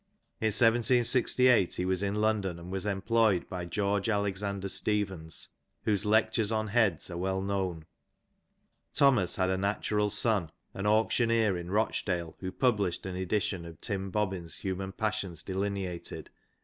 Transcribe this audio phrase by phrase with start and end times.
[0.39, 5.49] In 1768 he was in London, and was employed by George Alexander Stevens,
[5.83, 7.85] whose Lecture$ an Heads are well known.
[8.95, 14.09] Thomas had a natural son, an auctioneer in Rochdale, who published an edition of Tim
[14.09, 16.33] Bobbin's Human Pai^ eions Delineated, 1809.